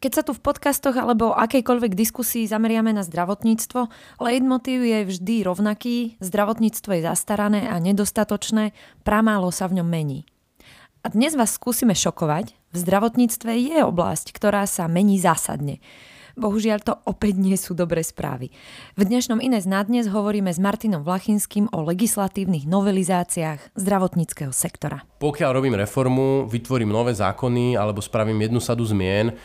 Keď 0.00 0.12
sa 0.16 0.24
tu 0.24 0.32
v 0.32 0.40
podcastoch 0.40 0.96
alebo 0.96 1.36
akejkoľvek 1.36 1.92
diskusii 1.92 2.48
zameriame 2.48 2.88
na 2.88 3.04
zdravotníctvo, 3.04 3.92
leitmotív 4.24 4.80
je 4.80 4.98
vždy 5.04 5.44
rovnaký, 5.44 6.16
zdravotníctvo 6.24 6.96
je 6.96 7.02
zastarané 7.04 7.68
a 7.68 7.76
nedostatočné, 7.76 8.72
pramálo 9.04 9.52
sa 9.52 9.68
v 9.68 9.84
ňom 9.84 9.88
mení. 9.92 10.24
A 11.04 11.12
dnes 11.12 11.36
vás 11.36 11.52
skúsime 11.52 11.92
šokovať, 11.92 12.56
v 12.72 12.76
zdravotníctve 12.80 13.52
je 13.52 13.84
oblasť, 13.84 14.32
ktorá 14.32 14.64
sa 14.64 14.88
mení 14.88 15.20
zásadne. 15.20 15.84
Bohužiaľ 16.32 16.80
to 16.80 16.94
opäť 17.04 17.36
nie 17.36 17.60
sú 17.60 17.76
dobré 17.76 18.00
správy. 18.00 18.48
V 18.96 19.02
dnešnom 19.04 19.44
Ines 19.44 19.68
na 19.68 19.84
dnes 19.84 20.08
hovoríme 20.08 20.48
s 20.48 20.56
Martinom 20.56 21.04
Vlachinským 21.04 21.68
o 21.76 21.84
legislatívnych 21.84 22.64
novelizáciách 22.64 23.76
zdravotníckého 23.76 24.54
sektora. 24.54 25.04
Pokiaľ 25.20 25.50
robím 25.52 25.76
reformu, 25.76 26.48
vytvorím 26.48 26.88
nové 26.88 27.12
zákony 27.12 27.76
alebo 27.76 28.00
spravím 28.00 28.40
jednu 28.48 28.60
sadu 28.62 28.88
zmien, 28.88 29.36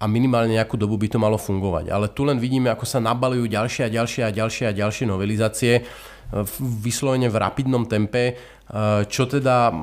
a 0.00 0.04
minimálne 0.08 0.56
nejakú 0.56 0.80
dobu 0.80 0.96
by 0.96 1.12
to 1.12 1.20
malo 1.20 1.36
fungovať. 1.36 1.92
Ale 1.92 2.08
tu 2.08 2.24
len 2.24 2.40
vidíme, 2.40 2.72
ako 2.72 2.88
sa 2.88 3.04
nabalujú 3.04 3.44
ďalšie 3.44 3.86
a 3.86 3.92
ďalšie 3.92 4.22
a 4.24 4.32
ďalšie 4.32 4.64
a 4.66 4.72
ďalšie 4.72 5.04
novelizácie 5.04 5.84
vyslovene 6.80 7.28
v 7.28 7.36
rapidnom 7.36 7.84
tempe, 7.84 8.38
čo 9.10 9.28
teda 9.28 9.74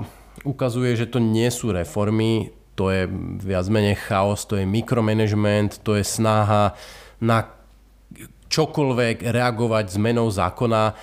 ukazuje, 0.48 0.96
že 0.96 1.12
to 1.12 1.20
nie 1.20 1.52
sú 1.52 1.76
reformy, 1.76 2.50
to 2.78 2.94
je 2.94 3.10
viac 3.42 3.66
menej 3.70 3.98
chaos, 3.98 4.46
to 4.46 4.58
je 4.58 4.66
mikromanagement, 4.66 5.82
to 5.82 5.98
je 5.98 6.06
snaha 6.06 6.78
na 7.20 7.57
čokoľvek 8.48 9.28
reagovať 9.28 10.00
zmenou 10.00 10.32
zákona 10.32 10.84
eh, 10.92 10.96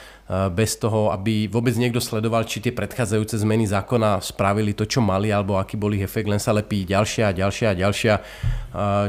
bez 0.51 0.81
toho, 0.81 1.13
aby 1.13 1.47
vôbec 1.49 1.77
niekto 1.77 2.01
sledoval, 2.01 2.49
či 2.49 2.65
tie 2.65 2.73
predchádzajúce 2.73 3.41
zmeny 3.41 3.69
zákona 3.69 4.25
spravili 4.25 4.73
to, 4.73 4.89
čo 4.89 5.05
mali, 5.05 5.31
alebo 5.31 5.61
aký 5.61 5.77
bol 5.77 5.93
ich 5.93 6.05
efekt, 6.05 6.29
len 6.29 6.41
sa 6.41 6.57
lepí 6.57 6.83
ďalšia 6.89 7.31
a 7.31 7.37
ďalšia 7.37 7.67
a 7.71 7.79
ďalšia, 7.79 8.15
eh, 8.17 8.25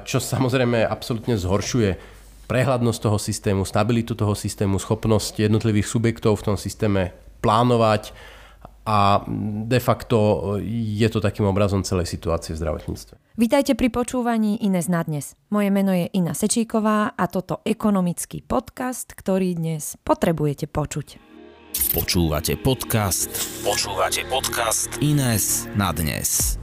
čo 0.03 0.17
samozrejme 0.19 0.83
absolútne 0.85 1.39
zhoršuje 1.39 2.15
prehľadnosť 2.45 2.99
toho 3.01 3.17
systému, 3.17 3.61
stabilitu 3.65 4.13
toho 4.13 4.37
systému, 4.37 4.77
schopnosť 4.77 5.41
jednotlivých 5.41 5.89
subjektov 5.89 6.37
v 6.37 6.53
tom 6.53 6.57
systéme 6.61 7.09
plánovať, 7.41 8.13
a 8.85 9.25
de 9.65 9.79
facto 9.81 10.17
je 10.61 11.07
to 11.09 11.17
takým 11.17 11.49
obrazom 11.49 11.81
celej 11.81 12.05
situácie 12.05 12.53
v 12.53 12.61
zdravotníctve. 12.61 13.17
Vítajte 13.35 13.73
pri 13.73 13.89
počúvaní 13.89 14.61
Ines 14.61 14.87
na 14.87 15.01
dnes. 15.01 15.33
Moje 15.49 15.73
meno 15.73 15.91
je 15.91 16.07
Ina 16.13 16.37
Sečíková 16.37 17.17
a 17.17 17.25
toto 17.25 17.65
ekonomický 17.65 18.45
podcast, 18.45 19.11
ktorý 19.17 19.57
dnes 19.57 19.97
potrebujete 20.05 20.69
počuť. 20.69 21.07
Počúvate 21.91 22.55
podcast. 22.55 23.33
Počúvate 23.65 24.23
podcast 24.31 24.87
Ines 25.03 25.67
na 25.75 25.91
dnes. 25.91 26.55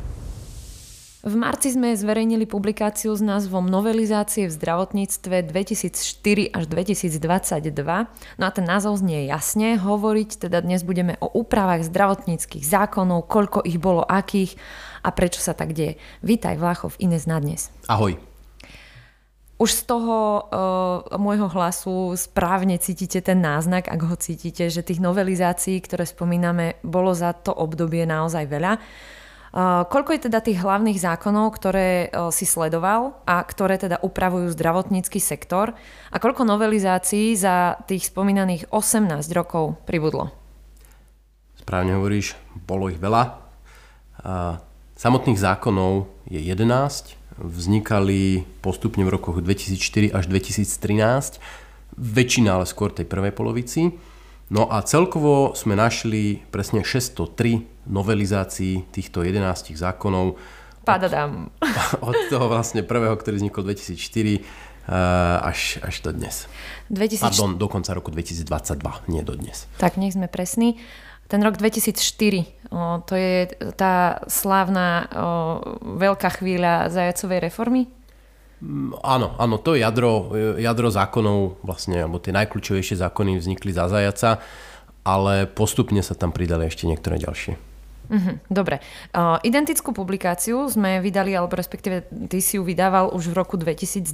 V 1.22 1.38
marci 1.38 1.70
sme 1.70 1.94
zverejnili 1.94 2.50
publikáciu 2.50 3.14
s 3.14 3.22
názvom 3.22 3.70
Novelizácie 3.70 4.50
v 4.50 4.58
zdravotníctve 4.58 5.46
2004 5.54 6.50
až 6.50 6.64
2022. 6.66 7.70
No 8.42 8.42
a 8.42 8.50
ten 8.50 8.66
názov 8.66 8.98
znie 8.98 9.30
jasne. 9.30 9.78
Hovoriť 9.78 10.50
teda 10.50 10.66
dnes 10.66 10.82
budeme 10.82 11.14
o 11.22 11.30
úpravách 11.30 11.86
zdravotníckých 11.86 12.66
zákonov, 12.66 13.30
koľko 13.30 13.62
ich 13.62 13.78
bolo 13.78 14.02
akých 14.02 14.58
a 15.06 15.14
prečo 15.14 15.38
sa 15.38 15.54
tak 15.54 15.78
deje. 15.78 15.94
Vítaj 16.26 16.58
Vláchov, 16.58 16.98
Ines 16.98 17.30
na 17.30 17.38
dnes. 17.38 17.70
Ahoj. 17.86 18.18
Už 19.62 19.70
z 19.78 19.82
toho 19.86 20.42
uh, 20.42 21.06
môjho 21.22 21.46
hlasu 21.46 22.18
správne 22.18 22.82
cítite 22.82 23.22
ten 23.22 23.38
náznak, 23.38 23.86
ak 23.86 24.10
ho 24.10 24.18
cítite, 24.18 24.66
že 24.66 24.82
tých 24.82 24.98
novelizácií, 24.98 25.86
ktoré 25.86 26.02
spomíname, 26.02 26.82
bolo 26.82 27.14
za 27.14 27.30
to 27.30 27.54
obdobie 27.54 28.02
naozaj 28.10 28.42
veľa. 28.50 28.82
Eh, 29.52 29.84
koľko 29.84 30.16
je 30.16 30.32
teda 30.32 30.40
tých 30.40 30.64
hlavných 30.64 30.96
zákonov, 30.96 31.52
ktoré 31.60 32.08
eh, 32.08 32.32
si 32.32 32.48
sledoval 32.48 33.20
a 33.28 33.44
ktoré 33.44 33.76
teda 33.76 34.00
upravujú 34.00 34.48
zdravotnícky 34.48 35.20
sektor 35.20 35.76
a 36.08 36.16
koľko 36.16 36.48
novelizácií 36.48 37.36
za 37.36 37.76
tých 37.84 38.08
spomínaných 38.08 38.72
18 38.72 39.12
rokov 39.36 39.76
pribudlo? 39.84 40.32
Správne 41.60 42.00
hovoríš, 42.00 42.34
bolo 42.66 42.90
ich 42.90 42.98
veľa. 42.98 43.38
Samotných 44.98 45.38
zákonov 45.38 46.10
je 46.26 46.42
11, 46.42 47.14
vznikali 47.38 48.42
postupne 48.66 49.06
v 49.06 49.14
rokoch 49.14 49.38
2004 49.38 50.10
až 50.10 50.26
2013, 50.26 51.38
väčšina 51.94 52.58
ale 52.58 52.66
skôr 52.66 52.90
tej 52.90 53.06
prvej 53.06 53.30
polovici. 53.30 53.94
No 54.50 54.66
a 54.74 54.82
celkovo 54.82 55.54
sme 55.54 55.78
našli 55.78 56.42
presne 56.50 56.82
603 56.82 57.71
novelizácií 57.86 58.86
týchto 58.94 59.26
11 59.26 59.74
zákonov. 59.74 60.38
Padadám. 60.82 61.50
Od, 62.02 62.14
od 62.14 62.16
toho 62.30 62.46
vlastne 62.50 62.82
prvého, 62.82 63.14
ktorý 63.14 63.38
vznikol 63.38 63.62
2004 63.66 63.94
eh, 63.94 64.42
až, 65.42 65.78
až 65.82 65.94
do 66.02 66.10
dnes. 66.10 66.50
2000... 66.90 67.22
Pardon, 67.22 67.50
do 67.58 67.66
konca 67.70 67.94
roku 67.94 68.10
2022, 68.10 69.10
nie 69.10 69.22
do 69.22 69.38
dnes. 69.38 69.70
Tak, 69.78 69.96
nech 69.96 70.14
sme 70.14 70.26
presní. 70.26 70.78
Ten 71.30 71.40
rok 71.40 71.56
2004, 71.56 71.96
o, 72.68 73.00
to 73.08 73.16
je 73.16 73.48
tá 73.72 74.20
slávna 74.28 75.08
o, 75.08 75.08
veľká 75.96 76.28
chvíľa 76.36 76.92
zajacovej 76.92 77.48
reformy? 77.48 77.88
Mm, 78.60 79.00
áno, 79.00 79.32
áno, 79.40 79.56
to 79.56 79.72
je 79.72 79.80
jadro, 79.80 80.36
jadro 80.60 80.92
zákonov, 80.92 81.56
vlastne, 81.64 82.04
alebo 82.04 82.20
tie 82.20 82.36
najkľúčovejšie 82.36 83.00
zákony 83.00 83.40
vznikli 83.40 83.72
za 83.72 83.88
zajaca, 83.88 84.44
ale 85.08 85.48
postupne 85.48 86.04
sa 86.04 86.12
tam 86.12 86.36
pridali 86.36 86.68
ešte 86.68 86.84
niektoré 86.84 87.16
ďalšie. 87.16 87.71
Mm-hmm, 88.10 88.34
dobre. 88.50 88.82
Uh, 89.14 89.38
identickú 89.46 89.94
publikáciu 89.94 90.66
sme 90.66 90.98
vydali, 90.98 91.36
alebo 91.36 91.54
respektíve 91.54 92.06
ty 92.26 92.38
si 92.42 92.58
ju 92.58 92.62
vydával 92.66 93.14
už 93.14 93.30
v 93.30 93.34
roku 93.36 93.54
2019. 93.60 94.10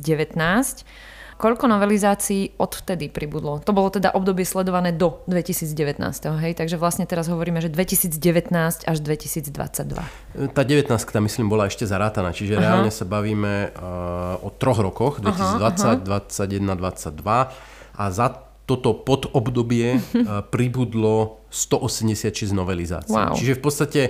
Koľko 1.38 1.70
novelizácií 1.70 2.58
odvtedy 2.58 3.14
pribudlo? 3.14 3.62
To 3.62 3.70
bolo 3.70 3.94
teda 3.94 4.10
obdobie 4.10 4.42
sledované 4.42 4.90
do 4.90 5.22
2019, 5.30 6.02
hej? 6.34 6.52
Takže 6.58 6.74
vlastne 6.74 7.06
teraz 7.06 7.30
hovoríme, 7.30 7.62
že 7.62 7.70
2019 7.70 8.50
až 8.82 8.96
2022. 8.98 10.50
Tá 10.50 10.62
19 10.66 10.90
tam 10.90 11.22
myslím 11.30 11.46
bola 11.46 11.70
ešte 11.70 11.86
zarátaná, 11.86 12.34
čiže 12.34 12.58
aha. 12.58 12.62
reálne 12.66 12.90
sa 12.90 13.06
bavíme 13.06 13.70
uh, 13.70 14.42
o 14.42 14.50
troch 14.50 14.82
rokoch, 14.82 15.22
2020, 15.22 15.78
aha, 15.78 16.02
aha. 16.02 16.18
21, 16.26 16.74
22 16.74 18.02
a 18.02 18.04
za 18.10 18.47
toto 18.68 18.92
podobdobie 18.92 19.96
uh, 19.96 20.44
pribudlo 20.54 21.40
186 21.48 22.52
novelizácií. 22.52 23.16
Wow. 23.16 23.32
Čiže 23.32 23.56
v 23.56 23.62
podstate 23.64 24.00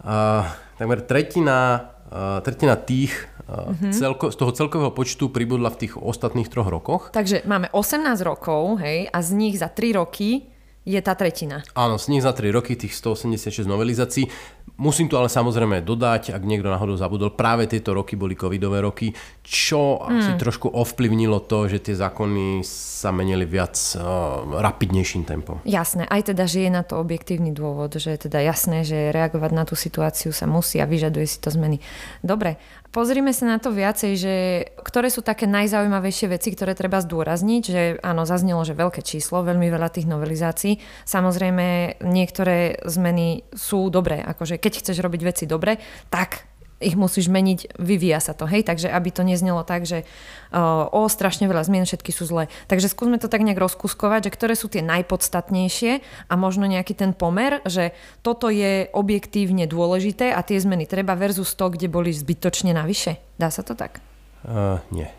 uh, 0.00 0.48
takmer 0.80 1.04
tretina, 1.04 1.92
uh, 2.08 2.40
tretina 2.40 2.80
tých 2.80 3.12
Mm-hmm. 3.48 3.96
Celko, 3.96 4.28
z 4.28 4.36
toho 4.36 4.52
celkového 4.52 4.92
počtu 4.92 5.32
pribudla 5.32 5.72
v 5.72 5.88
tých 5.88 5.96
ostatných 5.96 6.52
troch 6.52 6.68
rokoch. 6.68 7.08
Takže 7.16 7.48
máme 7.48 7.72
18 7.72 8.20
rokov, 8.20 8.76
hej, 8.84 9.08
a 9.08 9.18
z 9.24 9.30
nich 9.32 9.56
za 9.56 9.72
3 9.72 9.96
roky 9.96 10.52
je 10.88 11.00
tá 11.04 11.12
tretina. 11.12 11.64
Áno, 11.76 12.00
z 12.00 12.12
nich 12.12 12.24
za 12.24 12.36
3 12.36 12.48
roky 12.48 12.72
tých 12.76 12.96
186 12.96 13.68
novelizácií. 13.68 14.28
Musím 14.78 15.10
tu 15.10 15.18
ale 15.18 15.26
samozrejme 15.26 15.82
dodať, 15.82 16.30
ak 16.30 16.42
niekto 16.46 16.70
náhodou 16.70 16.94
zabudol, 16.94 17.34
práve 17.34 17.66
tieto 17.66 17.98
roky 17.98 18.14
boli 18.14 18.38
covidové 18.38 18.78
roky, 18.78 19.10
čo 19.42 19.98
mm. 19.98 20.06
asi 20.06 20.32
trošku 20.38 20.70
ovplyvnilo 20.70 21.42
to, 21.50 21.66
že 21.66 21.82
tie 21.82 21.98
zákony 21.98 22.62
sa 22.62 23.10
menili 23.10 23.42
viac 23.42 23.74
uh, 23.98 24.46
rapidnejším 24.62 25.26
tempom. 25.26 25.58
Jasné, 25.66 26.06
aj 26.06 26.30
teda, 26.30 26.46
že 26.46 26.62
je 26.62 26.70
na 26.70 26.86
to 26.86 26.94
objektívny 27.02 27.50
dôvod, 27.50 27.98
že 27.98 28.14
je 28.14 28.30
teda 28.30 28.38
jasné, 28.38 28.86
že 28.86 29.10
reagovať 29.10 29.50
na 29.50 29.66
tú 29.66 29.74
situáciu 29.74 30.30
sa 30.30 30.46
musí 30.46 30.78
a 30.78 30.86
vyžaduje 30.86 31.26
si 31.26 31.42
to 31.42 31.50
zmeny. 31.50 31.82
Dobre, 32.22 32.62
Pozrime 32.88 33.36
sa 33.36 33.44
na 33.44 33.60
to 33.60 33.68
viacej, 33.68 34.12
že 34.16 34.34
ktoré 34.80 35.12
sú 35.12 35.20
také 35.20 35.44
najzaujímavejšie 35.44 36.32
veci, 36.32 36.56
ktoré 36.56 36.72
treba 36.72 37.04
zdôrazniť, 37.04 37.62
že 37.62 37.82
áno, 38.00 38.24
zaznelo, 38.24 38.64
že 38.64 38.72
veľké 38.72 39.04
číslo, 39.04 39.44
veľmi 39.44 39.68
veľa 39.68 39.92
tých 39.92 40.08
novelizácií. 40.08 40.80
Samozrejme, 41.04 42.00
niektoré 42.00 42.80
zmeny 42.88 43.44
sú 43.52 43.92
dobré, 43.92 44.24
akože 44.24 44.56
keď 44.56 44.80
chceš 44.80 45.04
robiť 45.04 45.20
veci 45.20 45.44
dobre, 45.44 45.76
tak 46.08 46.48
ich 46.78 46.94
musíš 46.94 47.26
meniť, 47.26 47.78
vyvíja 47.78 48.22
sa 48.22 48.32
to, 48.34 48.46
hej, 48.46 48.62
takže 48.62 48.86
aby 48.86 49.10
to 49.10 49.26
neznelo 49.26 49.66
tak, 49.66 49.82
že 49.82 50.06
uh, 50.54 50.86
o, 50.94 51.10
strašne 51.10 51.50
veľa 51.50 51.66
zmien, 51.66 51.84
všetky 51.84 52.14
sú 52.14 52.26
zlé. 52.26 52.46
Takže 52.70 52.86
skúsme 52.86 53.18
to 53.18 53.26
tak 53.26 53.42
nejak 53.42 53.58
rozkuskovať, 53.58 54.30
že 54.30 54.34
ktoré 54.34 54.54
sú 54.54 54.70
tie 54.70 54.82
najpodstatnejšie 54.86 56.02
a 56.30 56.34
možno 56.38 56.70
nejaký 56.70 56.94
ten 56.94 57.10
pomer, 57.14 57.58
že 57.66 57.92
toto 58.22 58.46
je 58.46 58.86
objektívne 58.94 59.66
dôležité 59.66 60.30
a 60.30 60.40
tie 60.46 60.62
zmeny 60.62 60.86
treba 60.86 61.18
versus 61.18 61.58
to, 61.58 61.66
kde 61.66 61.90
boli 61.90 62.14
zbytočne 62.14 62.70
navyše. 62.70 63.18
Dá 63.36 63.50
sa 63.50 63.66
to 63.66 63.74
tak? 63.74 63.98
Uh, 64.46 64.78
nie. 64.94 65.10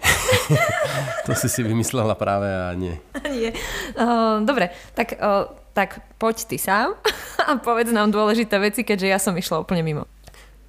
to 1.28 1.36
si 1.36 1.52
si 1.52 1.60
vymyslela 1.60 2.16
práve 2.16 2.48
a 2.48 2.72
nie. 2.72 2.96
nie. 3.36 3.52
Uh, 4.00 4.40
dobre, 4.48 4.72
tak, 4.96 5.20
uh, 5.20 5.52
tak 5.76 6.00
poď 6.16 6.48
ty 6.48 6.56
sám 6.56 6.96
a 7.48 7.60
povedz 7.60 7.92
nám 7.92 8.16
dôležité 8.16 8.56
veci, 8.64 8.88
keďže 8.88 9.08
ja 9.12 9.20
som 9.20 9.36
išla 9.36 9.60
úplne 9.60 9.84
mimo. 9.84 10.08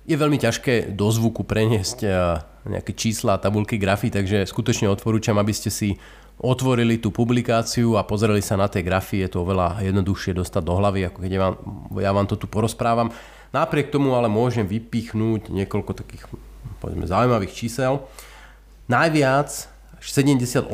Je 0.09 0.17
veľmi 0.17 0.41
ťažké 0.41 0.97
do 0.97 1.07
zvuku 1.13 1.45
preniesť 1.45 1.99
eh, 2.05 2.13
nejaké 2.69 2.93
čísla, 2.93 3.41
tabulky, 3.41 3.81
grafy, 3.81 4.13
takže 4.13 4.45
skutočne 4.49 4.89
odporúčam, 4.89 5.37
aby 5.41 5.53
ste 5.53 5.73
si 5.73 5.97
otvorili 6.41 6.97
tú 6.97 7.13
publikáciu 7.13 8.01
a 8.01 8.05
pozreli 8.09 8.41
sa 8.41 8.57
na 8.57 8.69
tie 8.69 8.81
grafy. 8.81 9.25
Je 9.25 9.37
to 9.37 9.45
oveľa 9.45 9.85
jednoduchšie 9.85 10.33
dostať 10.33 10.63
do 10.65 10.75
hlavy, 10.81 11.01
ako 11.09 11.19
keď 11.21 11.31
ja 11.31 11.41
vám, 11.41 11.55
ja 12.01 12.11
vám 12.17 12.27
to 12.29 12.41
tu 12.41 12.49
porozprávam. 12.49 13.13
Napriek 13.53 13.93
tomu 13.93 14.17
ale 14.17 14.33
môžem 14.33 14.65
vypichnúť 14.65 15.53
niekoľko 15.53 15.93
takých 16.01 16.25
povedzme, 16.81 17.05
zaujímavých 17.05 17.53
čísel. 17.53 18.09
Najviac 18.89 19.69
78 20.01 20.73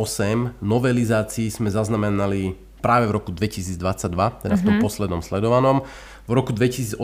novelizácií 0.63 1.51
sme 1.51 1.69
zaznamenali 1.69 2.55
práve 2.79 3.11
v 3.11 3.19
roku 3.19 3.35
2022, 3.35 4.47
teda 4.47 4.55
v 4.55 4.63
tom 4.63 4.79
uh-huh. 4.79 4.85
poslednom 4.87 5.21
sledovanom. 5.21 5.83
V 6.27 6.33
roku 6.35 6.51
2018 6.51 6.99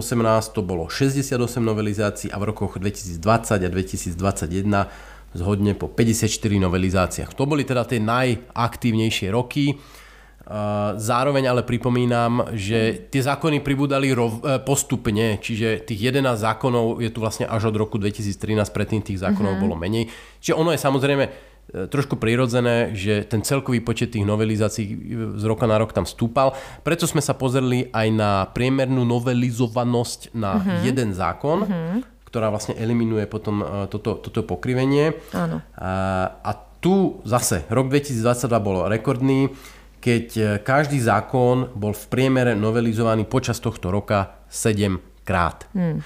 to 0.51 0.67
bolo 0.67 0.91
68 0.91 1.39
novelizácií 1.63 2.29
a 2.35 2.43
v 2.43 2.51
rokoch 2.51 2.83
2020 2.83 3.23
a 3.55 3.69
2021 3.71 5.39
zhodne 5.39 5.73
po 5.79 5.87
54 5.87 6.27
novelizáciách. 6.59 7.31
To 7.39 7.47
boli 7.47 7.63
teda 7.63 7.87
tie 7.87 8.03
najaktívnejšie 8.03 9.31
roky. 9.31 9.79
Zároveň 10.99 11.55
ale 11.55 11.63
pripomínam, 11.63 12.51
že 12.53 13.07
tie 13.09 13.23
zákony 13.23 13.63
pribúdali 13.63 14.11
rov, 14.11 14.43
e, 14.43 14.59
postupne, 14.59 15.39
čiže 15.39 15.87
tých 15.87 16.11
11 16.11 16.35
zákonov 16.35 16.99
je 16.99 17.15
tu 17.15 17.23
vlastne 17.23 17.47
až 17.47 17.71
od 17.71 17.79
roku 17.79 17.95
2013, 17.95 18.59
predtým 18.75 19.07
tých 19.07 19.23
zákonov 19.23 19.55
mm-hmm. 19.55 19.65
bolo 19.65 19.79
menej. 19.79 20.11
Čiže 20.43 20.59
ono 20.59 20.75
je 20.75 20.83
samozrejme 20.83 21.25
trošku 21.73 22.21
prirodzené, 22.21 22.93
že 22.93 23.25
ten 23.25 23.41
celkový 23.41 23.81
počet 23.81 24.13
tých 24.13 24.29
novelizácií 24.29 24.87
z 25.41 25.45
roka 25.49 25.65
na 25.65 25.81
rok 25.81 25.97
tam 25.97 26.05
stúpal. 26.05 26.53
Preto 26.85 27.09
sme 27.09 27.25
sa 27.25 27.33
pozreli 27.33 27.89
aj 27.97 28.09
na 28.13 28.31
priemernú 28.53 29.09
novelizovanosť 29.09 30.37
na 30.37 30.61
uh-huh. 30.61 30.85
jeden 30.85 31.17
zákon, 31.17 31.65
uh-huh. 31.65 31.99
ktorá 32.29 32.53
vlastne 32.53 32.77
eliminuje 32.77 33.25
potom 33.25 33.65
e, 33.65 33.89
toto, 33.89 34.21
toto 34.21 34.45
pokrivenie. 34.45 35.17
Áno. 35.33 35.65
A, 35.81 35.93
a 36.45 36.51
tu 36.83 37.25
zase 37.25 37.65
rok 37.73 37.89
2022 37.89 38.53
bol 38.61 38.85
rekordný, 38.93 39.49
keď 39.97 40.27
e, 40.37 40.43
každý 40.61 41.01
zákon 41.01 41.73
bol 41.73 41.97
v 41.97 42.05
priemere 42.13 42.53
novelizovaný 42.53 43.25
počas 43.25 43.57
tohto 43.65 43.89
roka 43.89 44.45
7 44.53 45.25
krát. 45.25 45.65
Hmm. 45.73 46.05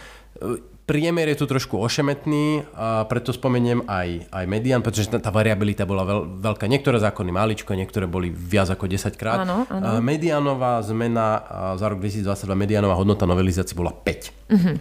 Priemer 0.86 1.26
je 1.34 1.42
tu 1.42 1.50
trošku 1.50 1.82
ošemetný, 1.82 2.62
a 2.78 3.02
preto 3.10 3.34
spomeniem 3.34 3.90
aj, 3.90 4.30
aj 4.30 4.44
median, 4.46 4.78
pretože 4.86 5.10
tá, 5.10 5.18
tá 5.18 5.34
variabilita 5.34 5.82
bola 5.82 6.06
veľ, 6.06 6.38
veľká. 6.38 6.70
Niektoré 6.70 7.02
zákony 7.02 7.34
maličko, 7.34 7.74
niektoré 7.74 8.06
boli 8.06 8.30
viac 8.30 8.70
ako 8.70 8.86
10 8.86 9.18
krát. 9.18 9.42
Áno, 9.42 9.66
áno. 9.66 9.98
Medianová 9.98 10.78
zmena 10.86 11.42
za 11.74 11.90
rok 11.90 11.98
2022, 11.98 12.54
medianová 12.54 12.94
hodnota 12.94 13.26
novelizácie 13.26 13.74
bola 13.74 13.90
5. 13.90 13.98
Uh-huh. 13.98 14.54
Mhm. 14.54 14.74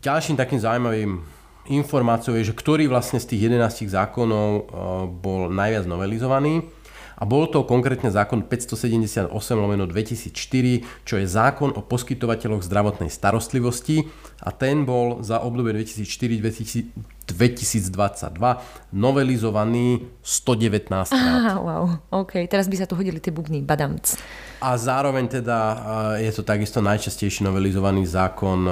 Ďalším 0.00 0.40
takým 0.40 0.60
zaujímavým 0.62 1.12
informáciou 1.68 2.38
je, 2.38 2.48
že 2.48 2.54
ktorý 2.54 2.86
vlastne 2.86 3.18
z 3.20 3.36
tých 3.36 3.52
11 3.52 3.90
zákonov 3.90 4.70
bol 5.20 5.50
najviac 5.50 5.84
novelizovaný 5.84 6.62
a 7.16 7.24
bol 7.24 7.48
to 7.48 7.64
konkrétne 7.64 8.12
zákon 8.12 8.44
578 8.44 9.32
lomeno 9.56 9.88
2004, 9.88 10.36
čo 11.08 11.16
je 11.16 11.24
zákon 11.24 11.72
o 11.72 11.80
poskytovateľoch 11.80 12.60
zdravotnej 12.60 13.08
starostlivosti 13.08 14.04
a 14.44 14.52
ten 14.52 14.84
bol 14.84 15.24
za 15.24 15.40
obdobie 15.40 15.72
2004-2022 15.80 17.32
novelizovaný 18.92 20.04
119 20.20 21.08
krát. 21.08 21.16
Aha, 21.16 21.54
wow, 21.56 21.88
OK, 22.20 22.44
teraz 22.52 22.68
by 22.68 22.76
sa 22.76 22.86
tu 22.86 23.00
hodili 23.00 23.16
tie 23.16 23.32
bubny, 23.32 23.64
badamc. 23.64 24.20
A 24.60 24.76
zároveň 24.76 25.40
teda 25.40 25.58
je 26.20 26.28
to 26.36 26.44
takisto 26.44 26.84
najčastejší 26.84 27.48
novelizovaný 27.48 28.04
zákon 28.04 28.68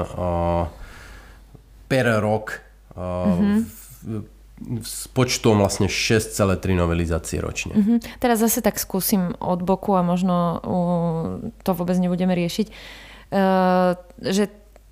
per 1.89 2.07
rok 2.21 2.61
mm-hmm. 2.93 4.34
S 4.81 5.07
počtom 5.13 5.61
vlastne 5.61 5.87
6,3 5.87 6.57
novelizácie 6.73 7.39
ročne. 7.39 7.77
Mm-hmm. 7.77 7.99
Teraz 8.21 8.41
zase 8.41 8.65
tak 8.65 8.81
skúsim 8.81 9.37
od 9.39 9.61
boku 9.61 9.93
a 9.93 10.03
možno 10.03 10.37
uh, 10.37 11.53
to 11.61 11.71
vôbec 11.77 11.97
nebudeme 12.01 12.33
riešiť, 12.33 12.67
uh, 12.69 13.99
že 14.25 14.49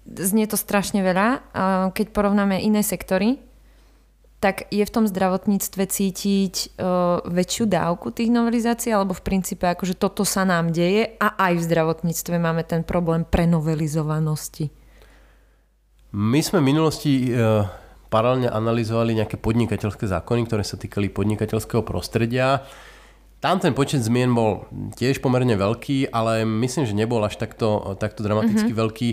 znie 0.06 0.44
to 0.44 0.60
strašne 0.60 1.00
veľa. 1.00 1.28
Uh, 1.28 1.40
keď 1.96 2.12
porovnáme 2.12 2.60
iné 2.60 2.84
sektory, 2.84 3.40
tak 4.42 4.66
je 4.74 4.82
v 4.82 4.90
tom 4.90 5.06
zdravotníctve 5.06 5.82
cítiť 5.86 6.54
uh, 6.76 7.22
väčšiu 7.22 7.64
dávku 7.70 8.10
tých 8.10 8.28
novelizácií, 8.34 8.90
alebo 8.90 9.14
v 9.14 9.22
princípe 9.22 9.70
akože 9.70 9.94
toto 9.94 10.26
sa 10.26 10.42
nám 10.42 10.74
deje 10.74 11.14
a 11.22 11.38
aj 11.38 11.62
v 11.62 11.66
zdravotníctve 11.70 12.34
máme 12.42 12.66
ten 12.66 12.82
problém 12.82 13.22
prenovelizovanosti. 13.22 14.74
My 16.12 16.44
sme 16.44 16.60
v 16.60 16.69
minulosti 16.69 17.32
uh, 17.32 17.64
paralelne 18.12 18.53
analyzovali 18.53 19.17
nejaké 19.17 19.41
podnikateľské 19.41 20.05
zákony, 20.05 20.44
ktoré 20.44 20.61
sa 20.61 20.76
týkali 20.76 21.09
podnikateľského 21.09 21.81
prostredia. 21.81 22.61
Tam 23.41 23.56
ten 23.56 23.73
počet 23.73 24.05
zmien 24.05 24.37
bol 24.37 24.69
tiež 24.94 25.25
pomerne 25.25 25.56
veľký, 25.56 26.12
ale 26.12 26.44
myslím, 26.44 26.85
že 26.85 26.93
nebol 26.93 27.25
až 27.25 27.41
takto, 27.41 27.97
takto 27.97 28.20
dramaticky 28.20 28.70
mm-hmm. 28.70 28.85
veľký 28.85 29.11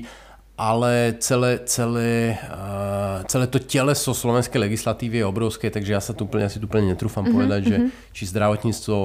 ale 0.60 1.16
celé, 1.24 1.64
celé, 1.64 2.36
uh, 2.52 3.24
celé 3.32 3.48
to 3.48 3.64
teleso 3.64 4.12
slovenskej 4.12 4.60
legislatívy 4.60 5.24
je 5.24 5.26
obrovské, 5.26 5.72
takže 5.72 5.96
ja 5.96 6.04
sa 6.04 6.12
tu 6.12 6.28
úplne, 6.28 6.52
asi 6.52 6.60
tu 6.60 6.68
úplne 6.68 6.92
netrúfam 6.92 7.24
mm-hmm, 7.24 7.32
povedať, 7.32 7.62
mm-hmm. 7.64 7.88
že 7.88 7.88
mhm. 7.88 8.12
či 8.12 8.24
zdravotníctvo 8.28 8.98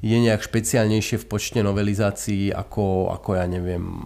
je 0.00 0.16
nejak 0.16 0.40
špeciálnejšie 0.40 1.16
v 1.20 1.26
počte 1.26 1.60
novelizácií 1.66 2.54
ako, 2.54 3.10
ako 3.10 3.36
ja 3.36 3.44
neviem, 3.50 4.00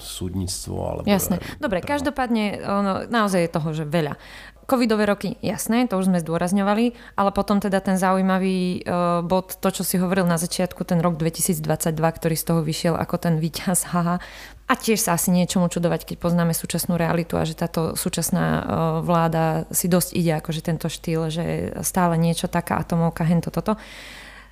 súdnictvo. 0.00 0.74
Alebo 0.78 1.06
Jasné. 1.06 1.38
Dobre, 1.58 1.82
práva. 1.82 1.90
každopádne 1.98 2.44
ono, 2.64 2.92
naozaj 3.06 3.40
je 3.46 3.50
toho, 3.50 3.68
že 3.74 3.84
veľa. 3.86 4.14
Covidové 4.64 5.04
roky, 5.04 5.36
jasné, 5.44 5.84
to 5.84 6.00
už 6.00 6.08
sme 6.08 6.24
zdôrazňovali, 6.24 6.96
ale 7.20 7.30
potom 7.36 7.60
teda 7.60 7.84
ten 7.84 8.00
zaujímavý 8.00 8.80
uh, 8.80 9.20
bod, 9.20 9.60
to, 9.60 9.68
čo 9.68 9.84
si 9.84 10.00
hovoril 10.00 10.24
na 10.24 10.40
začiatku, 10.40 10.88
ten 10.88 11.04
rok 11.04 11.20
2022, 11.20 11.92
ktorý 11.92 12.32
z 12.32 12.44
toho 12.48 12.60
vyšiel 12.64 12.96
ako 12.96 13.16
ten 13.20 13.36
víťaz, 13.36 13.84
haha. 13.92 14.24
A 14.64 14.72
tiež 14.80 15.04
sa 15.04 15.20
asi 15.20 15.28
niečomu 15.28 15.68
čudovať, 15.68 16.08
keď 16.08 16.16
poznáme 16.16 16.56
súčasnú 16.56 16.96
realitu 16.96 17.36
a 17.36 17.44
že 17.44 17.52
táto 17.52 17.92
súčasná 17.92 18.46
uh, 18.48 18.62
vláda 19.04 19.68
si 19.68 19.84
dosť 19.84 20.16
ide, 20.16 20.40
akože 20.40 20.64
tento 20.64 20.88
štýl, 20.88 21.28
že 21.28 21.44
stále 21.84 22.16
niečo 22.16 22.48
taká 22.48 22.80
atomovka, 22.80 23.28
hento, 23.28 23.52
toto. 23.52 23.76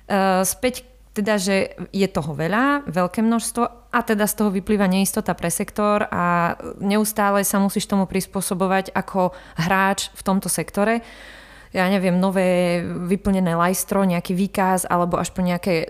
Uh, 0.05 0.45
späť 0.45 0.92
teda, 1.13 1.37
že 1.37 1.77
je 1.93 2.07
toho 2.09 2.33
veľa, 2.33 2.89
veľké 2.89 3.21
množstvo 3.21 3.63
a 3.93 3.99
teda 4.01 4.25
z 4.25 4.33
toho 4.33 4.49
vyplýva 4.49 4.89
neistota 4.89 5.37
pre 5.37 5.53
sektor 5.53 6.09
a 6.09 6.57
neustále 6.81 7.45
sa 7.45 7.61
musíš 7.61 7.85
tomu 7.85 8.09
prispôsobovať 8.09 8.89
ako 8.97 9.37
hráč 9.61 10.09
v 10.17 10.21
tomto 10.25 10.49
sektore. 10.49 11.05
Ja 11.73 11.89
neviem, 11.89 12.21
nové 12.21 12.81
vyplnené 12.85 13.57
lajstro, 13.57 14.05
nejaký 14.05 14.37
výkaz 14.37 14.85
alebo 14.85 15.17
až 15.17 15.33
po 15.33 15.41
nejaké 15.41 15.73
e, 15.85 15.87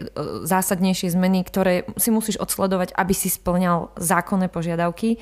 zásadnejšie 0.47 1.11
zmeny, 1.11 1.43
ktoré 1.43 1.83
si 1.99 2.07
musíš 2.07 2.39
odsledovať, 2.39 2.95
aby 2.95 3.11
si 3.11 3.27
splňal 3.27 3.91
zákonné 3.99 4.47
požiadavky. 4.47 5.19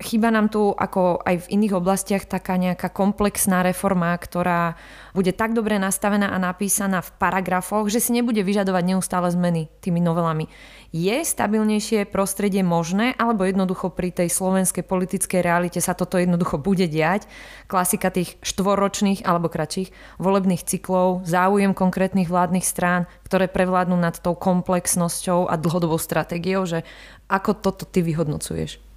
Chýba 0.00 0.32
nám 0.32 0.48
tu, 0.48 0.72
ako 0.72 1.20
aj 1.20 1.44
v 1.44 1.50
iných 1.60 1.76
oblastiach, 1.76 2.24
taká 2.24 2.56
nejaká 2.56 2.88
komplexná 2.88 3.60
reforma, 3.60 4.16
ktorá 4.16 4.80
bude 5.12 5.36
tak 5.36 5.52
dobre 5.52 5.76
nastavená 5.76 6.32
a 6.32 6.40
napísaná 6.40 7.04
v 7.04 7.12
paragrafoch, 7.20 7.92
že 7.92 8.00
si 8.00 8.16
nebude 8.16 8.40
vyžadovať 8.40 8.80
neustále 8.80 9.28
zmeny 9.28 9.68
tými 9.84 10.00
novelami. 10.00 10.48
Je 10.88 11.20
stabilnejšie 11.20 12.08
prostredie 12.08 12.64
možné, 12.64 13.12
alebo 13.20 13.44
jednoducho 13.44 13.92
pri 13.92 14.08
tej 14.08 14.32
slovenskej 14.32 14.88
politickej 14.88 15.44
realite 15.44 15.84
sa 15.84 15.92
toto 15.92 16.16
jednoducho 16.16 16.56
bude 16.56 16.88
diať? 16.88 17.28
Klasika 17.68 18.08
tých 18.08 18.40
štvoročných 18.40 19.28
alebo 19.28 19.52
kratších 19.52 19.92
volebných 20.16 20.64
cyklov, 20.64 21.28
záujem 21.28 21.76
konkrétnych 21.76 22.32
vládnych 22.32 22.64
strán, 22.64 23.04
ktoré 23.28 23.52
prevládnu 23.52 24.00
nad 24.00 24.16
tou 24.16 24.32
komplexnosťou 24.32 25.44
a 25.44 25.60
dlhodobou 25.60 26.00
stratégiou, 26.00 26.64
že 26.64 26.88
ako 27.28 27.52
toto 27.60 27.84
ty 27.84 28.00
vyhodnocuješ? 28.00 28.89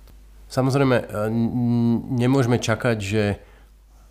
Samozrejme, 0.53 0.97
e, 1.01 1.05
nemôžeme 2.13 2.61
čakať, 2.61 2.97
že 3.01 3.41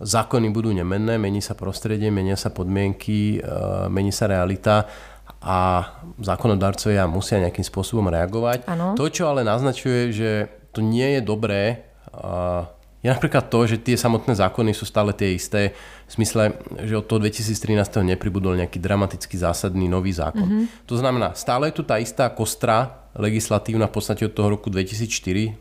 zákony 0.02 0.50
budú 0.50 0.74
nemenné, 0.74 1.14
mení 1.14 1.38
sa 1.38 1.54
prostredie, 1.54 2.10
menia 2.10 2.34
sa 2.34 2.50
podmienky, 2.50 3.38
e, 3.38 3.40
mení 3.86 4.10
sa 4.10 4.26
realita 4.26 4.90
a 5.38 5.86
zákonodarcovia 6.18 7.06
musia 7.06 7.38
nejakým 7.38 7.62
spôsobom 7.62 8.10
reagovať. 8.10 8.66
Ano. 8.66 8.98
To, 8.98 9.06
čo 9.06 9.30
ale 9.30 9.46
naznačuje, 9.46 10.10
že 10.10 10.30
to 10.74 10.82
nie 10.82 11.18
je 11.18 11.20
dobré, 11.22 11.86
je 13.02 13.10
napríklad 13.10 13.50
to, 13.50 13.66
že 13.66 13.82
tie 13.82 13.98
samotné 13.98 14.38
zákony 14.38 14.70
sú 14.70 14.86
stále 14.86 15.10
tie 15.10 15.34
isté, 15.34 15.74
v 16.06 16.10
smysle, 16.14 16.54
že 16.86 16.94
od 16.94 17.06
toho 17.10 17.18
2013. 17.26 17.74
nepribudol 18.06 18.54
nejaký 18.54 18.78
dramatický 18.78 19.34
zásadný 19.42 19.90
nový 19.90 20.14
zákon. 20.14 20.46
Mm-hmm. 20.46 20.86
To 20.86 20.94
znamená, 20.94 21.34
stále 21.34 21.74
je 21.74 21.80
tu 21.80 21.82
tá 21.82 21.98
istá 21.98 22.30
kostra 22.30 23.10
legislatívna 23.18 23.90
v 23.90 23.94
podstate 23.98 24.22
od 24.22 24.32
toho 24.36 24.54
roku 24.54 24.70
2004, 24.70 25.58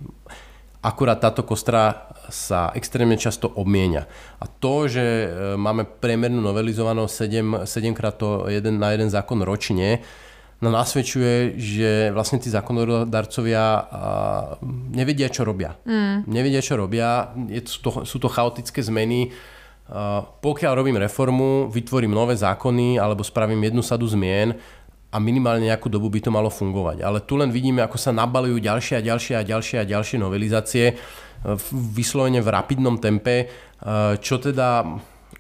Akurát 0.82 1.22
táto 1.22 1.46
kostra 1.46 2.10
sa 2.34 2.74
extrémne 2.74 3.14
často 3.14 3.46
obmienia. 3.46 4.10
A 4.42 4.50
to, 4.50 4.90
že 4.90 5.06
e, 5.06 5.28
máme 5.54 5.86
priemernú 5.86 6.42
novelizovanú 6.42 7.06
7, 7.06 7.70
7 7.70 7.94
krát 7.94 8.18
to 8.18 8.50
jeden, 8.50 8.82
na 8.82 8.90
jeden 8.90 9.14
zákon 9.14 9.46
ročne, 9.46 10.02
no 10.62 10.70
nasvedčuje, 10.70 11.58
že 11.58 11.92
vlastne 12.14 12.38
tí 12.38 12.50
zákonodarcovia 12.54 13.90
nevedia, 14.94 15.28
čo 15.28 15.42
robia. 15.42 15.74
Mm. 15.86 16.30
Nevedia, 16.30 16.62
čo 16.62 16.78
robia. 16.78 17.34
Je, 17.50 17.66
sú, 17.66 17.80
to, 17.82 17.90
sú 18.06 18.18
to 18.22 18.30
chaotické 18.30 18.80
zmeny. 18.86 19.34
Pokiaľ 20.40 20.72
robím 20.78 21.02
reformu, 21.02 21.68
vytvorím 21.68 22.16
nové 22.16 22.38
zákony 22.38 22.96
alebo 23.02 23.26
spravím 23.26 23.60
jednu 23.68 23.82
sadu 23.84 24.08
zmien, 24.08 24.56
a 25.12 25.18
minimálne 25.20 25.68
nejakú 25.68 25.92
dobu 25.92 26.08
by 26.08 26.24
to 26.24 26.32
malo 26.32 26.48
fungovať. 26.48 27.04
Ale 27.04 27.20
tu 27.28 27.36
len 27.36 27.52
vidíme, 27.52 27.84
ako 27.84 28.00
sa 28.00 28.16
nabalujú 28.16 28.64
ďalšie 28.64 29.04
a 29.04 29.06
ďalšie 29.06 29.36
a 29.36 29.44
ďalšie 29.44 29.78
a 29.84 29.86
ďalšie 29.86 30.18
novelizácie 30.24 30.86
e, 30.88 30.94
vyslovene 31.92 32.40
v 32.40 32.48
rapidnom 32.48 32.96
tempe, 32.96 33.36
e, 33.44 33.46
čo 34.24 34.40
teda 34.40 34.88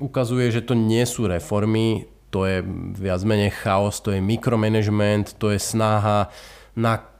ukazuje, 0.03 0.51
že 0.51 0.67
to 0.67 0.75
nie 0.75 1.07
sú 1.07 1.31
reformy, 1.31 2.03
to 2.31 2.43
je 2.47 2.59
viac 2.99 3.23
menej 3.23 3.51
chaos, 3.55 4.03
to 4.03 4.11
je 4.11 4.19
mikromanagement, 4.19 5.39
to 5.39 5.55
je 5.55 5.59
snaha 5.59 6.31
na 6.75 7.11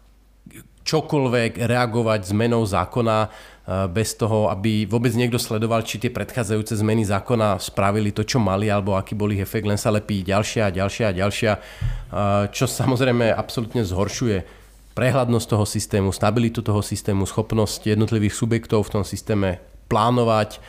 čokoľvek 0.82 1.62
reagovať 1.62 2.34
zmenou 2.34 2.66
zákona 2.66 3.30
bez 3.94 4.18
toho, 4.18 4.50
aby 4.50 4.90
vôbec 4.90 5.14
niekto 5.14 5.38
sledoval, 5.38 5.86
či 5.86 6.02
tie 6.02 6.12
predchádzajúce 6.12 6.76
zmeny 6.82 7.06
zákona 7.06 7.62
spravili 7.62 8.10
to, 8.12 8.26
čo 8.26 8.42
mali, 8.42 8.68
alebo 8.68 8.98
aký 8.98 9.14
bol 9.14 9.32
ich 9.32 9.40
efekt, 9.40 9.70
len 9.70 9.78
sa 9.78 9.94
lepí 9.94 10.26
ďalšia 10.26 10.68
a 10.68 10.74
ďalšia 10.74 11.06
a 11.08 11.18
ďalšia, 11.18 11.52
čo 12.52 12.66
samozrejme 12.68 13.32
absolútne 13.32 13.86
zhoršuje 13.86 14.44
prehľadnosť 14.92 15.48
toho 15.48 15.66
systému, 15.66 16.10
stabilitu 16.12 16.60
toho 16.60 16.84
systému, 16.84 17.24
schopnosť 17.24 17.96
jednotlivých 17.96 18.36
subjektov 18.36 18.92
v 18.92 18.94
tom 19.00 19.04
systéme 19.08 19.64
plánovať 19.88 20.60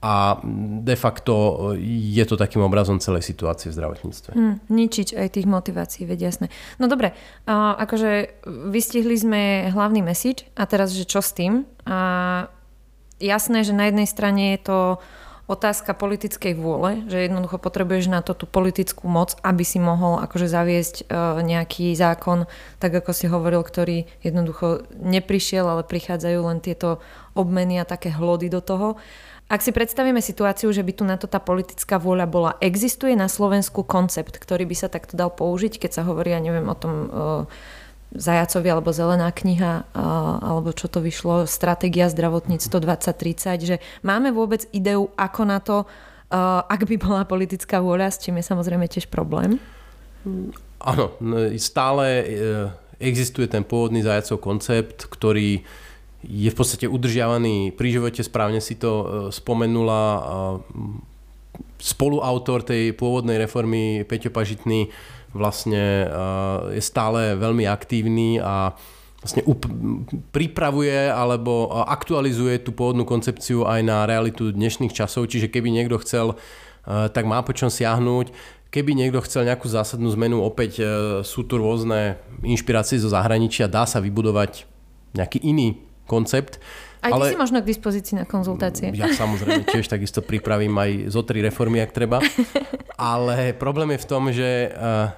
a 0.00 0.40
de 0.80 0.96
facto 0.96 1.32
je 1.76 2.24
to 2.24 2.40
takým 2.40 2.64
obrazom 2.64 2.96
celej 3.04 3.20
situácie 3.20 3.68
v 3.68 3.76
zdravotníctve. 3.76 4.32
Hmm, 4.32 4.56
ničiť 4.72 5.12
aj 5.12 5.28
tých 5.36 5.44
motivácií, 5.44 6.08
veď 6.08 6.32
jasné. 6.32 6.46
No 6.80 6.88
dobre, 6.88 7.12
a 7.44 7.76
akože 7.76 8.40
vystihli 8.72 9.12
sme 9.20 9.68
hlavný 9.68 10.00
message 10.00 10.48
a 10.56 10.64
teraz, 10.64 10.96
že 10.96 11.04
čo 11.04 11.20
s 11.20 11.36
tým? 11.36 11.68
A 11.84 12.48
jasné, 13.20 13.60
že 13.60 13.76
na 13.76 13.92
jednej 13.92 14.08
strane 14.08 14.56
je 14.56 14.60
to 14.64 14.78
otázka 15.50 15.98
politickej 15.98 16.54
vôle, 16.54 17.02
že 17.10 17.26
jednoducho 17.26 17.58
potrebuješ 17.58 18.06
na 18.06 18.22
to 18.22 18.38
tú 18.38 18.46
politickú 18.46 19.10
moc, 19.10 19.34
aby 19.42 19.66
si 19.66 19.82
mohol 19.82 20.22
akože 20.22 20.46
zaviesť 20.46 20.96
e, 21.02 21.04
nejaký 21.42 21.90
zákon, 21.98 22.46
tak 22.78 22.94
ako 22.94 23.10
si 23.10 23.26
hovoril, 23.26 23.66
ktorý 23.66 24.06
jednoducho 24.22 24.86
neprišiel, 24.94 25.66
ale 25.66 25.82
prichádzajú 25.82 26.40
len 26.46 26.62
tieto 26.62 27.02
obmeny 27.34 27.82
a 27.82 27.84
také 27.84 28.14
hlody 28.14 28.46
do 28.46 28.62
toho. 28.62 28.94
Ak 29.50 29.66
si 29.66 29.74
predstavíme 29.74 30.22
situáciu, 30.22 30.70
že 30.70 30.86
by 30.86 30.92
tu 30.94 31.02
na 31.02 31.18
to 31.18 31.26
tá 31.26 31.42
politická 31.42 31.98
vôľa 31.98 32.26
bola, 32.30 32.50
existuje 32.62 33.18
na 33.18 33.26
Slovensku 33.26 33.82
koncept, 33.82 34.38
ktorý 34.38 34.62
by 34.62 34.76
sa 34.78 34.86
takto 34.86 35.18
dal 35.18 35.34
použiť, 35.34 35.82
keď 35.82 35.90
sa 35.90 36.02
hovorí, 36.06 36.30
ja 36.30 36.38
neviem, 36.38 36.70
o 36.70 36.78
tom 36.78 36.94
uh, 36.94 37.10
Zajacovi 38.10 38.66
alebo 38.66 38.90
Zelená 38.90 39.30
kniha 39.30 39.86
alebo 40.42 40.74
čo 40.74 40.90
to 40.90 40.98
vyšlo, 40.98 41.46
Stratégia 41.46 42.10
zdravotníctvo 42.10 42.82
2030, 42.82 43.62
že 43.62 43.76
máme 44.02 44.34
vôbec 44.34 44.66
ideu, 44.74 45.14
ako 45.14 45.42
na 45.46 45.62
to, 45.62 45.86
ak 46.66 46.86
by 46.86 46.96
bola 46.98 47.22
politická 47.22 47.78
vôľa, 47.78 48.10
s 48.10 48.22
čím 48.22 48.42
je 48.42 48.50
samozrejme 48.50 48.86
tiež 48.90 49.06
problém? 49.06 49.62
Áno, 50.80 51.14
stále 51.58 52.06
e, 52.08 52.24
existuje 53.02 53.46
ten 53.46 53.62
pôvodný 53.62 54.00
Zajacov 54.00 54.38
koncept, 54.42 55.06
ktorý 55.06 55.62
je 56.20 56.50
v 56.52 56.56
podstate 56.56 56.84
udržiavaný 56.84 57.72
pri 57.72 57.88
živote, 57.96 58.20
správne 58.20 58.60
si 58.60 58.76
to 58.76 58.90
e, 58.90 59.04
spomenula. 59.34 60.02
Spoluautor 61.80 62.60
tej 62.60 62.92
pôvodnej 62.92 63.40
reformy 63.40 64.04
Peťo 64.04 64.28
Pažitný 64.28 64.92
vlastne 65.32 66.06
eh, 66.06 66.78
je 66.78 66.82
stále 66.82 67.38
veľmi 67.38 67.66
aktívny 67.66 68.42
a 68.42 68.74
vlastne 69.20 69.44
up- 69.44 69.68
pripravuje 70.32 71.12
alebo 71.12 71.68
aktualizuje 71.84 72.64
tú 72.64 72.72
pôvodnú 72.72 73.04
koncepciu 73.04 73.68
aj 73.68 73.80
na 73.84 74.08
realitu 74.08 74.48
dnešných 74.50 74.96
časov, 74.96 75.28
čiže 75.28 75.52
keby 75.52 75.68
niekto 75.70 76.00
chcel, 76.02 76.34
eh, 76.34 77.06
tak 77.12 77.28
má 77.28 77.42
po 77.44 77.54
čom 77.54 77.70
siahnuť. 77.70 78.32
Keby 78.70 78.94
niekto 78.94 79.18
chcel 79.26 79.50
nejakú 79.50 79.66
zásadnú 79.66 80.14
zmenu, 80.14 80.42
opäť 80.42 80.72
eh, 80.82 80.86
sú 81.22 81.46
tu 81.46 81.58
rôzne 81.58 82.18
inšpirácie 82.42 82.98
zo 82.98 83.10
zahraničia, 83.10 83.70
dá 83.70 83.86
sa 83.86 84.02
vybudovať 84.02 84.66
nejaký 85.14 85.42
iný 85.42 85.89
koncept. 86.10 86.58
Aj 87.00 87.14
ty 87.14 87.16
ale... 87.16 87.30
si 87.30 87.38
možno 87.38 87.62
k 87.62 87.70
dispozícii 87.70 88.18
na 88.18 88.26
konzultácie. 88.26 88.90
Ja 88.92 89.06
samozrejme 89.14 89.62
tiež 89.70 89.86
takisto 89.86 90.20
pripravím 90.20 90.74
aj 90.74 90.90
zo 91.14 91.22
tri 91.22 91.38
reformy, 91.40 91.78
ak 91.80 91.94
treba. 91.94 92.18
Ale 92.98 93.54
problém 93.54 93.94
je 93.94 94.02
v 94.02 94.08
tom, 94.10 94.22
že 94.34 94.74
uh, 94.74 95.14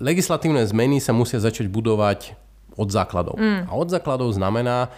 legislatívne 0.00 0.64
zmeny 0.64 1.02
sa 1.02 1.12
musia 1.12 1.42
začať 1.42 1.68
budovať 1.68 2.38
od 2.78 2.88
základov. 2.88 3.36
Mm. 3.36 3.68
A 3.68 3.72
od 3.76 3.92
základov 3.92 4.32
znamená, 4.32 4.88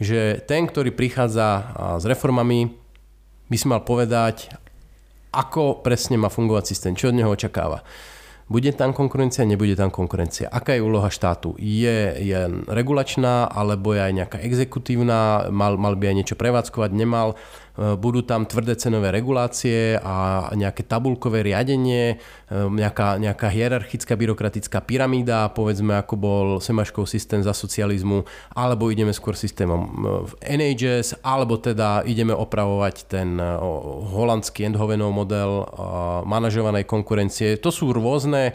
že 0.00 0.40
ten, 0.48 0.64
ktorý 0.64 0.88
prichádza 0.94 1.68
s 2.00 2.04
reformami, 2.08 2.72
by 3.52 3.56
si 3.60 3.66
mal 3.68 3.84
povedať, 3.84 4.48
ako 5.32 5.84
presne 5.84 6.16
má 6.16 6.32
fungovať 6.32 6.64
systém, 6.72 6.96
čo 6.96 7.12
od 7.12 7.16
neho 7.16 7.28
očakáva. 7.28 7.84
Bude 8.50 8.74
tam 8.74 8.90
konkurencia, 8.92 9.46
nebude 9.46 9.78
tam 9.78 9.88
konkurencia. 9.88 10.50
Aká 10.50 10.74
je 10.74 10.82
úloha 10.82 11.08
štátu? 11.08 11.54
Je, 11.58 12.18
je 12.20 12.40
regulačná, 12.66 13.46
alebo 13.46 13.94
je 13.94 14.00
aj 14.02 14.12
nejaká 14.12 14.38
exekutívna? 14.42 15.48
Mal, 15.48 15.78
mal 15.78 15.94
by 15.94 16.10
aj 16.10 16.16
niečo 16.18 16.36
prevádzkovať? 16.36 16.90
Nemal? 16.92 17.38
E, 17.72 17.96
budú 17.96 18.20
tam 18.20 18.44
tvrdé 18.44 18.76
cenové 18.76 19.08
regulácie 19.08 19.96
a 19.96 20.48
nejaké 20.52 20.84
tabulkové 20.84 21.40
riadenie, 21.40 22.16
e, 22.52 22.56
nejaká, 22.68 23.16
nejaká 23.16 23.48
hierarchická 23.48 24.12
byrokratická 24.12 24.84
pyramída, 24.84 25.48
povedzme 25.56 25.96
ako 25.96 26.14
bol 26.20 26.46
Semaškov 26.60 27.08
systém 27.08 27.40
za 27.40 27.56
socializmu, 27.56 28.28
alebo 28.52 28.92
ideme 28.92 29.16
skôr 29.16 29.32
systémom 29.32 29.80
e, 29.80 30.52
NHS, 30.52 31.24
alebo 31.24 31.56
teda 31.56 32.04
ideme 32.04 32.36
opravovať 32.36 33.08
ten 33.08 33.40
holandský 34.12 34.68
Endhovenov 34.68 35.10
model 35.14 35.64
manažovanej 36.28 36.84
konkurencie. 36.84 37.56
To 37.60 37.72
sú 37.72 37.92
rôzne 37.96 38.52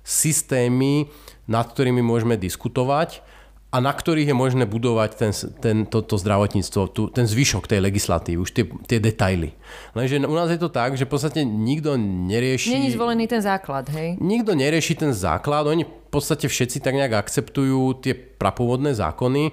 systémy, 0.00 1.12
nad 1.44 1.68
ktorými 1.68 2.00
môžeme 2.00 2.40
diskutovať 2.40 3.20
a 3.66 3.76
na 3.82 3.92
ktorých 3.92 4.30
je 4.30 4.36
možné 4.36 4.64
budovať 4.64 5.10
ten, 5.18 5.32
ten, 5.58 5.76
toto 5.84 6.14
zdravotníctvo, 6.16 6.80
tu, 6.94 7.02
ten 7.10 7.26
zvyšok 7.26 7.66
tej 7.66 7.82
legislatívy, 7.82 8.38
už 8.38 8.50
tie, 8.54 8.64
tie 8.86 9.02
detaily. 9.02 9.52
Lenže 9.92 10.22
u 10.22 10.36
nás 10.38 10.48
je 10.48 10.60
to 10.60 10.70
tak, 10.70 10.94
že 10.94 11.04
v 11.04 11.12
podstate 11.12 11.42
nikto 11.42 11.98
nerieši... 12.00 12.72
Není 12.72 12.94
zvolený 12.94 13.26
ten 13.26 13.42
základ, 13.42 13.90
hej? 13.90 14.16
Nikto 14.22 14.54
nerieši 14.54 14.94
ten 14.94 15.12
základ, 15.12 15.66
oni 15.66 15.82
v 15.82 16.08
podstate 16.08 16.46
všetci 16.46 16.78
tak 16.78 16.94
nejak 16.94 17.18
akceptujú 17.18 18.00
tie 18.00 18.14
prapôvodné 18.14 18.94
zákony, 18.94 19.50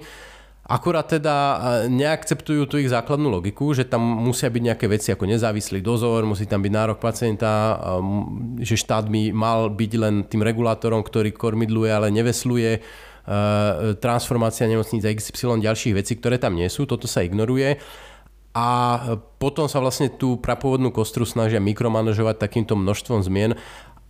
Akurát 0.64 1.04
teda 1.04 1.60
neakceptujú 1.92 2.64
tú 2.64 2.80
ich 2.80 2.88
základnú 2.88 3.28
logiku, 3.28 3.76
že 3.76 3.84
tam 3.84 4.00
musia 4.00 4.48
byť 4.48 4.62
nejaké 4.64 4.88
veci 4.88 5.12
ako 5.12 5.28
nezávislý 5.28 5.84
dozor, 5.84 6.24
musí 6.24 6.48
tam 6.48 6.64
byť 6.64 6.72
nárok 6.72 7.04
pacienta, 7.04 7.76
že 8.64 8.72
štát 8.72 9.04
by 9.12 9.28
mal 9.28 9.68
byť 9.68 9.92
len 10.00 10.24
tým 10.24 10.40
regulátorom, 10.40 11.04
ktorý 11.04 11.36
kormidluje, 11.36 11.92
ale 11.92 12.08
nevesluje 12.08 12.80
transformácia 14.00 14.68
nemocníc 14.68 15.04
XY 15.04 15.64
ďalších 15.64 15.96
vecí, 15.96 16.12
ktoré 16.20 16.36
tam 16.36 16.56
nie 16.56 16.68
sú, 16.68 16.84
toto 16.84 17.08
sa 17.08 17.24
ignoruje. 17.24 17.80
A 18.54 18.68
potom 19.42 19.66
sa 19.66 19.82
vlastne 19.82 20.06
tú 20.06 20.38
prapôvodnú 20.38 20.94
kostru 20.94 21.26
snažia 21.26 21.58
mikromanažovať 21.58 22.38
takýmto 22.38 22.78
množstvom 22.78 23.26
zmien 23.26 23.58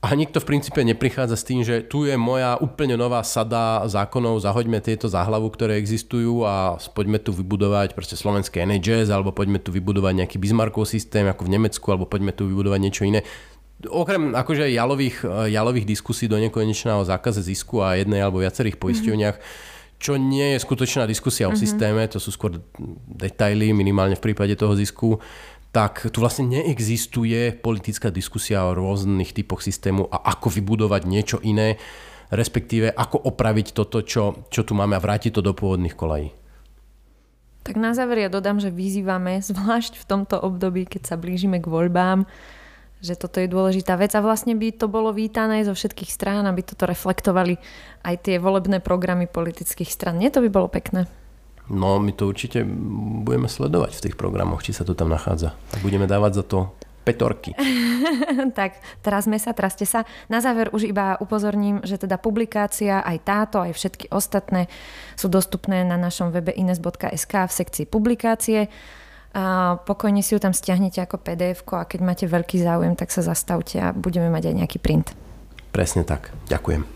a 0.05 0.13
nikto 0.13 0.37
v 0.37 0.49
princípe 0.53 0.85
neprichádza 0.85 1.33
s 1.33 1.49
tým, 1.49 1.65
že 1.65 1.81
tu 1.81 2.05
je 2.05 2.13
moja 2.21 2.61
úplne 2.61 2.93
nová 2.93 3.25
sada 3.25 3.89
zákonov, 3.89 4.45
zahoďme 4.45 4.85
tieto 4.85 5.09
záhlavu, 5.09 5.49
ktoré 5.49 5.81
existujú 5.81 6.45
a 6.45 6.77
poďme 6.93 7.17
tu 7.25 7.33
vybudovať 7.33 7.97
proste 7.97 8.13
slovenské 8.13 8.69
NHS, 8.69 9.09
alebo 9.09 9.33
poďme 9.33 9.65
tu 9.65 9.73
vybudovať 9.73 10.13
nejaký 10.21 10.37
Bismarckov 10.37 10.85
systém 10.85 11.25
ako 11.25 11.49
v 11.49 11.57
Nemecku, 11.57 11.89
alebo 11.89 12.05
poďme 12.05 12.37
tu 12.37 12.45
vybudovať 12.45 12.81
niečo 12.85 13.09
iné 13.09 13.25
okrem 13.83 14.33
akože 14.33 14.71
jalových, 14.71 15.27
jalových 15.51 15.87
diskusí 15.89 16.31
do 16.31 16.39
nekonečného 16.39 17.05
zákaze 17.05 17.43
zisku 17.43 17.83
a 17.83 17.99
jednej 17.99 18.23
alebo 18.23 18.41
viacerých 18.41 18.79
poisťovniach, 18.79 19.37
mm-hmm. 19.37 19.99
čo 19.99 20.17
nie 20.17 20.55
je 20.55 20.59
skutočná 20.63 21.05
diskusia 21.05 21.51
mm-hmm. 21.51 21.57
o 21.57 21.61
mhm. 21.61 21.63
systéme, 21.63 22.03
to 22.09 22.19
sú 22.23 22.31
skôr 22.33 22.61
detaily, 23.11 23.75
minimálne 23.75 24.17
v 24.17 24.25
prípade 24.31 24.55
toho 24.57 24.73
zisku, 24.79 25.19
tak 25.75 26.07
tu 26.15 26.23
vlastne 26.23 26.47
neexistuje 26.47 27.59
politická 27.59 28.15
diskusia 28.15 28.63
o 28.63 28.79
rôznych 28.79 29.35
typoch 29.35 29.59
systému 29.59 30.07
a 30.07 30.23
ako 30.31 30.55
vybudovať 30.55 31.03
niečo 31.03 31.43
iné, 31.43 31.83
respektíve 32.31 32.95
ako 32.95 33.27
opraviť 33.27 33.75
toto, 33.75 34.07
čo, 34.07 34.47
čo 34.55 34.63
tu 34.63 34.79
máme 34.79 34.95
a 34.95 35.03
vrátiť 35.03 35.35
to 35.35 35.43
do 35.43 35.51
pôvodných 35.51 35.99
kolají. 35.99 36.31
Tak 37.65 37.81
na 37.81 37.97
záver 37.97 38.23
ja 38.23 38.31
dodám, 38.31 38.63
že 38.63 38.71
vyzývame, 38.71 39.43
zvlášť 39.51 39.99
v 39.99 40.05
tomto 40.07 40.39
období, 40.39 40.87
keď 40.87 41.11
sa 41.11 41.17
blížime 41.19 41.59
k 41.59 41.67
voľbám, 41.67 42.23
že 43.05 43.21
toto 43.21 43.37
je 43.37 43.53
dôležitá 43.53 44.01
vec 44.01 44.17
a 44.17 44.25
vlastne 44.25 44.57
by 44.57 44.73
to 44.73 44.89
bolo 44.89 45.13
vítané 45.13 45.61
zo 45.69 45.77
všetkých 45.77 46.09
strán, 46.09 46.49
aby 46.49 46.65
toto 46.65 46.89
reflektovali 46.89 47.61
aj 48.01 48.15
tie 48.25 48.41
volebné 48.41 48.81
programy 48.81 49.29
politických 49.29 49.93
stran. 49.93 50.17
Nie 50.17 50.33
to 50.33 50.41
by 50.41 50.49
bolo 50.49 50.73
pekné. 50.73 51.05
No, 51.69 52.01
my 52.01 52.13
to 52.17 52.29
určite 52.29 52.65
budeme 53.25 53.49
sledovať 53.49 53.97
v 53.97 54.03
tých 54.09 54.17
programoch, 54.17 54.65
či 54.65 54.77
sa 54.77 54.85
to 54.85 54.97
tam 54.97 55.13
nachádza. 55.13 55.53
A 55.53 55.77
budeme 55.81 56.09
dávať 56.09 56.41
za 56.41 56.45
to 56.45 56.59
petorky. 57.05 57.53
tak, 58.59 58.81
teraz 59.05 59.29
sme 59.29 59.37
sa, 59.37 59.53
traste 59.53 59.85
sa. 59.85 60.09
Na 60.33 60.41
záver 60.41 60.73
už 60.73 60.89
iba 60.89 61.21
upozorním, 61.21 61.85
že 61.85 62.01
teda 62.01 62.17
publikácia, 62.17 63.05
aj 63.05 63.19
táto, 63.25 63.61
aj 63.61 63.77
všetky 63.77 64.09
ostatné 64.09 64.73
sú 65.17 65.29
dostupné 65.29 65.85
na 65.85 66.01
našom 66.01 66.33
webe 66.33 66.51
ines.sk 66.57 67.33
v 67.49 67.53
sekcii 67.53 67.85
publikácie 67.85 68.73
a 69.35 69.77
pokojne 69.83 70.23
si 70.23 70.33
ju 70.33 70.39
tam 70.39 70.55
stiahnete 70.55 71.03
ako 71.03 71.19
pdf 71.19 71.67
a 71.75 71.83
keď 71.85 72.01
máte 72.01 72.25
veľký 72.31 72.63
záujem, 72.63 72.95
tak 72.95 73.11
sa 73.11 73.21
zastavte 73.21 73.83
a 73.83 73.91
budeme 73.91 74.31
mať 74.31 74.49
aj 74.51 74.55
nejaký 74.63 74.79
print. 74.79 75.11
Presne 75.75 76.07
tak. 76.07 76.31
Ďakujem. 76.47 76.87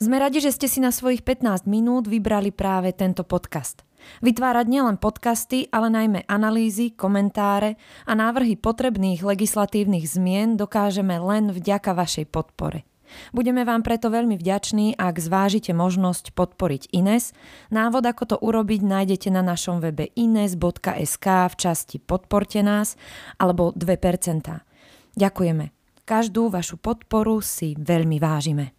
Sme 0.00 0.16
radi, 0.16 0.40
že 0.40 0.56
ste 0.56 0.64
si 0.64 0.80
na 0.80 0.96
svojich 0.96 1.20
15 1.20 1.68
minút 1.68 2.08
vybrali 2.08 2.56
práve 2.56 2.96
tento 2.96 3.20
podcast. 3.20 3.84
Vytvárať 4.24 4.66
nielen 4.66 4.96
podcasty, 4.96 5.68
ale 5.68 5.92
najmä 5.92 6.24
analýzy, 6.24 6.96
komentáre 6.96 7.76
a 8.08 8.16
návrhy 8.16 8.56
potrebných 8.56 9.20
legislatívnych 9.20 10.08
zmien 10.08 10.56
dokážeme 10.56 11.20
len 11.20 11.52
vďaka 11.52 11.92
vašej 11.92 12.32
podpore. 12.32 12.89
Budeme 13.30 13.62
vám 13.66 13.82
preto 13.86 14.10
veľmi 14.10 14.36
vďační, 14.36 14.98
ak 14.98 15.16
zvážite 15.20 15.70
možnosť 15.72 16.32
podporiť 16.34 16.92
Ines. 16.94 17.36
Návod, 17.70 18.04
ako 18.06 18.24
to 18.24 18.36
urobiť, 18.38 18.80
nájdete 18.82 19.28
na 19.30 19.42
našom 19.44 19.78
webe 19.82 20.10
ines.sk 20.14 21.26
v 21.26 21.54
časti 21.54 21.96
Podporte 22.02 22.60
nás 22.60 22.94
alebo 23.38 23.72
2%. 23.74 25.16
Ďakujeme. 25.16 25.64
Každú 26.06 26.50
vašu 26.50 26.78
podporu 26.82 27.38
si 27.38 27.78
veľmi 27.78 28.18
vážime. 28.18 28.74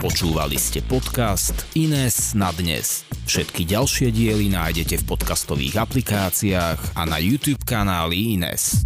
Počúvali 0.00 0.56
ste 0.56 0.80
podcast 0.84 1.52
Ines 1.76 2.32
na 2.36 2.52
dnes. 2.56 3.04
Všetky 3.28 3.68
ďalšie 3.68 4.08
diely 4.12 4.48
nájdete 4.52 5.00
v 5.00 5.08
podcastových 5.08 5.76
aplikáciách 5.76 6.96
a 6.96 7.02
na 7.04 7.20
YouTube 7.20 7.60
kanáli 7.64 8.36
Ines. 8.36 8.84